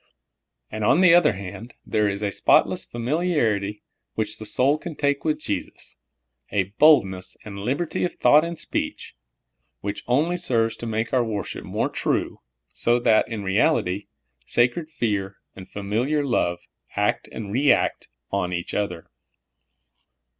And, 0.71 0.83
on 0.83 1.01
the 1.01 1.13
other 1.13 1.33
hand, 1.33 1.75
there 1.85 2.09
is 2.09 2.23
a 2.23 2.31
spotless 2.31 2.85
familiar 2.85 3.57
ity 3.57 3.83
which 4.15 4.39
the 4.39 4.47
soul 4.47 4.79
can 4.79 4.95
take 4.95 5.23
with 5.23 5.37
Jesus— 5.39 5.95
a 6.51 6.73
boldness 6.79 7.37
and 7.45 7.59
libert}^ 7.59 8.03
of 8.03 8.15
thought 8.15 8.43
and 8.43 8.57
speech— 8.57 9.15
which 9.81 10.03
only 10.07 10.37
ser^ 10.37 10.65
es 10.65 10.75
to 10.77 10.87
make 10.87 11.13
our 11.13 11.23
worship 11.23 11.63
more 11.65 11.87
true, 11.87 12.39
so 12.69 12.97
that, 12.99 13.27
in 13.27 13.43
realit}', 13.43 14.07
sacred 14.43 14.89
fear 14.89 15.37
and 15.55 15.69
familiar 15.69 16.25
love 16.25 16.61
act 16.95 17.29
and 17.31 17.51
react 17.51 18.07
on 18.31 18.51
each 18.53 18.73
other. 18.73 19.05